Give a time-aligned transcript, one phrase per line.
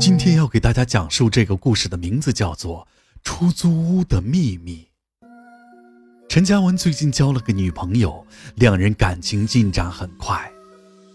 [0.00, 2.88] 今天要给大家讲述这个故事的名字叫做
[3.22, 4.88] 《出租屋的秘密》。
[6.26, 10.50] 陈嘉文最近交了个女朋友，两人感情进展很快。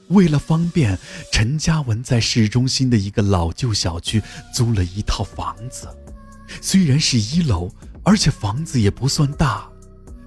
[0.10, 0.96] 为了方便，
[1.32, 4.22] 陈嘉文在市中心的一个老旧小区
[4.54, 5.88] 租了一套房子，
[6.62, 7.72] 虽然是一楼，
[8.04, 9.68] 而且房子也不算大，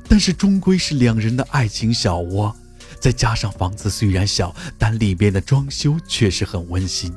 [0.09, 2.55] 但是终归是两人的爱情小窝。
[2.99, 7.15] 再加上房子虽然小，但里边的装修却是很温馨。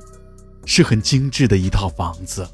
[0.66, 2.48] 是很精致的一套房子，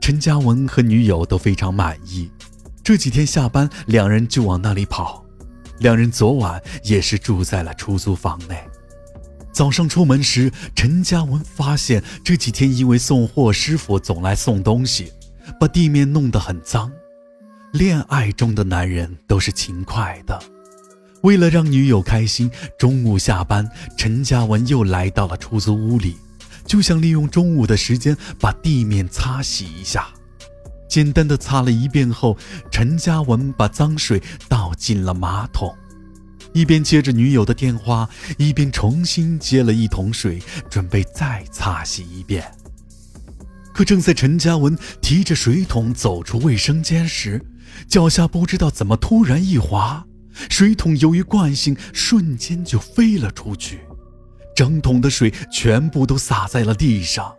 [0.00, 2.30] 陈嘉文和女友都非常满意。
[2.82, 5.24] 这几天下班，两人就往那里跑。
[5.78, 8.58] 两人昨晚也是住在了出租房内。
[9.52, 15.12] 早上出门时，陈嘉文发现这几天因为送货师傅总来送东西，
[15.60, 16.90] 把地面弄得很脏。
[17.72, 20.40] 恋爱中的男人都是勤快的。
[21.22, 26.16] 为了让女友开心，中午下班，陈嘉文又来到了出租屋里。
[26.68, 30.06] 就想利用中午的时间把地面擦洗一下。
[30.88, 32.36] 简单的擦了一遍后，
[32.70, 35.74] 陈嘉文把脏水倒进了马桶，
[36.52, 42.50] 一边接着女友的电话，一边重新接了一桶水，准备再擦洗一遍。
[43.74, 47.44] 可正在陈嘉文提着水桶走出卫生间时，
[47.86, 50.04] 脚下不知道怎么突然一滑，
[50.48, 53.80] 水桶由于惯性瞬间就飞了出去。
[54.58, 57.32] 整桶的水全部都洒在了地上，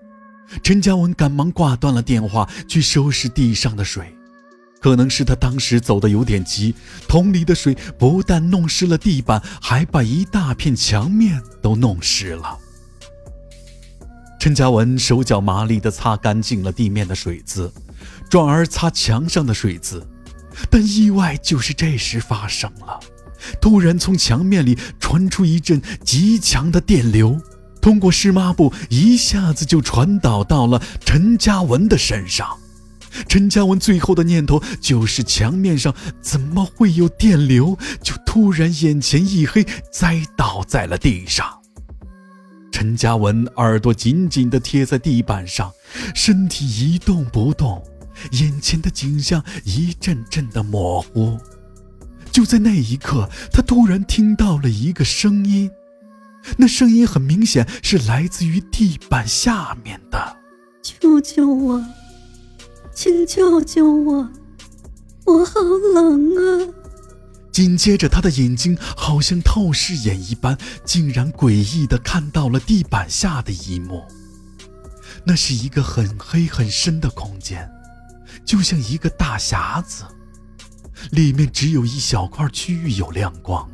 [0.63, 4.15] 陈嘉文赶忙挂断了电话，去收拾地上的水。
[4.79, 6.73] 可能是他当时走的有点急，
[7.09, 12.57] 桶里的水不但弄湿了地板，还把一大片墙面都弄湿了。
[14.39, 17.69] 陈嘉文手脚麻利地擦干净了地面的水渍，
[18.29, 20.07] 转而擦墙上的水渍，
[20.71, 22.97] 但意外就是这时发生了。
[23.61, 27.39] 突然，从墙面里传出一阵极强的电流，
[27.81, 32.47] 通过湿抹布一下子就传导到了陈嘉文的身上。
[33.27, 37.77] 陈嘉文最后的念头就是墙面上怎么会有电流？
[38.03, 41.59] 就突然眼前一黑，栽倒在了地上。
[42.71, 45.71] 陈嘉文耳朵紧紧地贴在地板上，
[46.13, 47.83] 身体一动不动，
[48.31, 51.37] 眼前的景象一阵阵的模糊。
[52.31, 55.69] 就在那一刻，他突然听到了一个声音，
[56.57, 60.37] 那声音很明显是来自于地板下面的
[60.81, 61.83] ：“救救我，
[62.93, 64.29] 请救救我，
[65.25, 65.59] 我好
[65.93, 66.73] 冷啊！”
[67.51, 74.03] 紧接着，他的眼睛好像透视眼一般，竟然诡异的看到了地板下的一幕。
[75.25, 77.69] 那是一个很黑很深的空间，
[78.45, 80.03] 就像一个大匣子。
[81.11, 83.69] 里面只有一小块区域有亮光，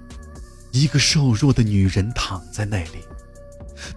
[0.71, 3.03] 一个瘦弱的女人躺在那里，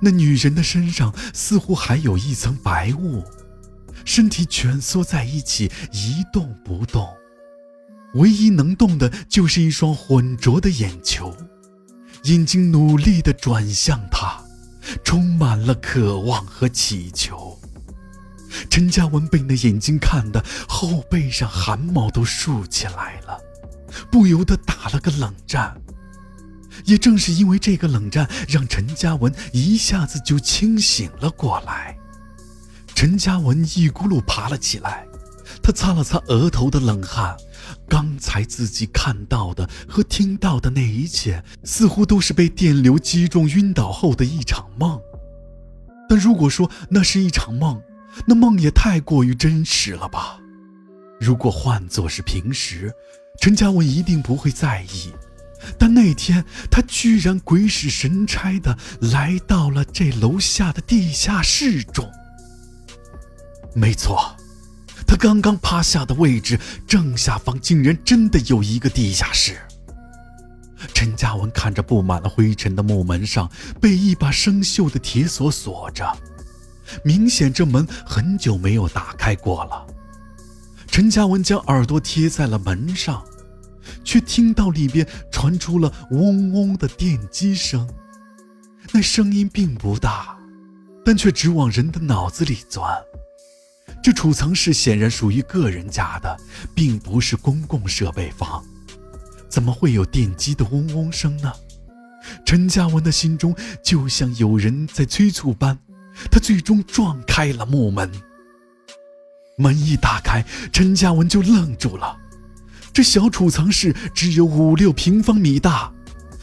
[0.01, 3.23] 那女人的身上似乎还有一层白雾，
[4.05, 7.07] 身体蜷缩在一起一动不动，
[8.15, 11.37] 唯一能动的就是一双浑浊的眼球，
[12.25, 14.43] 眼睛努力地转向他，
[15.05, 17.48] 充满了渴望和祈求。
[18.71, 23.39] 陈嘉文被那眼睛看的后背上汗毛都竖起来了，
[24.11, 25.81] 不由得打了个冷战。
[26.85, 31.97] 也正是因为这个冷战，让陈嘉文一下子就清醒了过来。
[32.95, 35.07] 陈嘉文一咕噜爬了起来，
[35.63, 37.37] 他擦了擦额头的冷汗，
[37.89, 45.01] 刚才自己看到的和听到的那一切，似乎都是被电流击中晕倒后的一场梦。
[46.09, 47.83] 但如果说那是一场梦，
[48.27, 50.39] 那梦也太过于真实了吧？
[51.21, 52.93] 如果换作是平时，
[53.41, 55.13] 陈嘉文一定不会在意。
[55.77, 62.09] 但那天他居然鬼使神差的来到了这楼下的地下室中。
[63.75, 64.37] 没错，
[65.07, 69.59] 他刚刚趴下的位置正下方竟然真的有一个地下室。
[70.95, 73.51] 陈嘉文看着布满了灰尘的木门上
[73.81, 76.07] 被一把生锈的铁锁锁着。
[77.05, 79.87] 明显这门很久没有打开过了。
[80.87, 83.25] 陈嘉文将耳朵贴在了门上，
[84.03, 87.89] 却听到里边传出了嗡嗡的电击声。
[88.93, 90.37] 那声音并不大，
[91.05, 92.91] 但却直往人的脑子里钻。
[94.03, 96.37] 这储藏室显然属于个人家的，
[96.75, 98.65] 并不是公共设备房，
[99.49, 101.53] 怎么会有电击的嗡嗡声呢？
[102.45, 105.79] 陈嘉文的心中就像有人在催促般。
[106.31, 108.11] 他最终撞开了木门，
[109.57, 112.17] 门一打开，陈嘉文就愣住了。
[112.93, 115.93] 这小储藏室只有五六平方米大，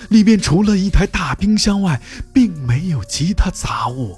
[0.09, 2.01] 里面除了一台大冰箱外，
[2.33, 4.17] 并没有其他杂物。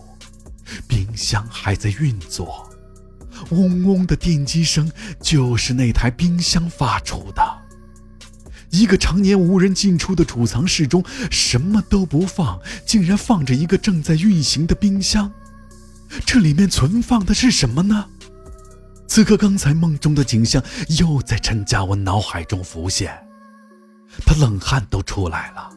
[0.88, 2.70] 冰箱还在运作，
[3.52, 7.42] 嗡嗡的电击声就是那台冰箱发出的。
[8.70, 15.32] 一个常年无人进出的储藏室中，什么都不放，竟然放着一个正在运行的冰箱。
[16.26, 18.06] 这里面存放的是什么呢？
[19.08, 20.62] 此刻，刚才梦中的景象
[21.00, 23.18] 又在陈嘉文脑海中浮现，
[24.26, 25.70] 他冷汗都出来了。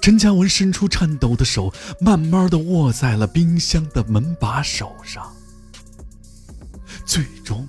[0.00, 5.30] 陈嘉文伸出颤抖的手，慢慢的握在了冰箱的门把手上。
[7.04, 7.66] 最终。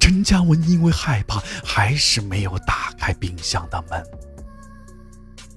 [0.00, 4.02] 陈嘉文因为害怕，还是没有打开冰箱的门，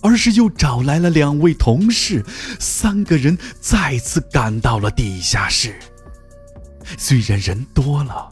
[0.02, 2.24] 而是又找来了两位同事，
[2.60, 5.78] 三个人再次赶到了地下室。
[6.98, 8.30] 虽然人多了，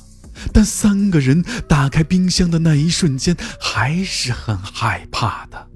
[0.53, 5.67] 但三个人打开冰箱的那一瞬间，还是很害怕的。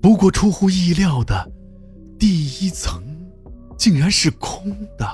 [0.00, 1.50] 不过出乎意料的，
[2.18, 3.02] 第一层
[3.76, 5.06] 竟然是空的。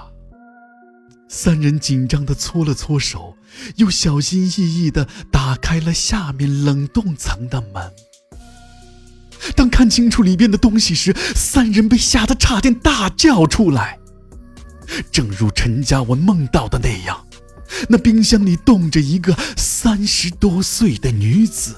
[1.29, 3.37] 三人紧张地搓了搓手，
[3.77, 7.93] 又小心翼翼地打开了下面冷冻层的门。
[9.55, 13.99] 当看清楚里边的东西时，三人被吓得差点大叫出来。
[15.13, 17.27] 正如陈嘉文梦到的那样，
[17.89, 21.75] 那冰箱里冻着一个三十多岁的女子，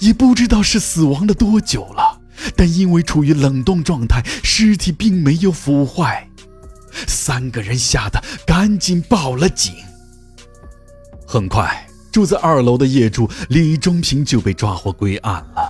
[0.00, 2.20] 也不知道是死亡了多久了，
[2.56, 6.28] 但因为处于冷冻状态，尸体并没有腐坏。
[7.06, 9.74] 三个人吓得赶紧报了警。
[11.26, 15.63] 很快，住在二楼的业主李忠平就被抓获归案了。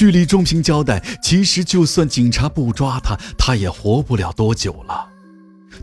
[0.00, 5.06] 据李忠平交代，其实就算警察不抓他，他也活不了多久了。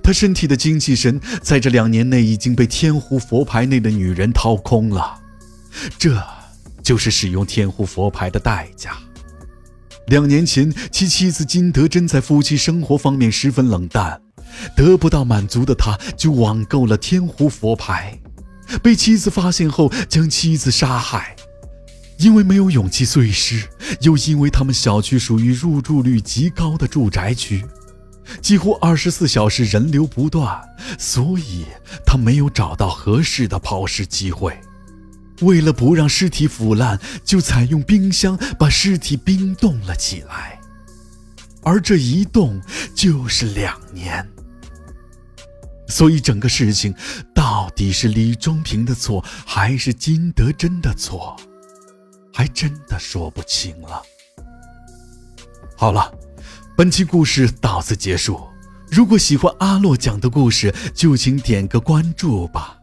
[0.02, 5.20] 他身体的精气神在这两年内已经被天湖佛牌内的女人掏空了，
[6.00, 6.20] 这
[6.82, 8.98] 就是使用天湖佛牌的代价。
[10.08, 14.20] 两年前，其妻子金德珍在夫妻生活方面十分冷淡。
[14.76, 18.18] 得不到满足的他，就网购了天湖佛牌，
[18.82, 21.36] 被妻子发现后将妻子杀害。
[22.18, 23.64] 因为没有勇气碎尸，
[24.02, 27.66] 又因为他们小区属于入住率极高的住宅区，
[28.42, 30.62] 几乎二十四小时人流不断，
[30.98, 31.66] 所以
[32.06, 34.58] 他没有找到合适的抛尸机会。
[35.42, 40.60] 为了不让尸体腐烂，就采用冰箱把尸体冰冻了起来，
[41.62, 42.60] 而这一冻
[42.96, 44.28] 就是两年。
[45.90, 46.94] 所以，整个事情
[47.34, 51.40] 到底是李忠平的错，还是金德珍的错，
[52.38, 54.00] 还真的说不清了。
[55.76, 56.14] 好了，
[56.78, 58.40] 本期故事到此结束。
[58.92, 62.77] 如果喜欢阿洛讲的故事，就请点个关注吧。